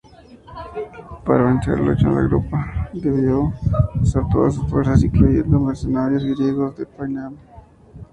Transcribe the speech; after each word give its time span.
Para 1.27 1.43
vencerlo, 1.43 1.93
Chandragupta 1.95 2.89
debió 2.91 3.53
usar 4.01 4.23
todas 4.31 4.55
sus 4.55 4.67
fuerzas, 4.67 5.03
incluyendo 5.03 5.59
mercenarios 5.59 6.23
griegos 6.23 6.75
de 6.75 6.87
Panyab. 6.87 7.33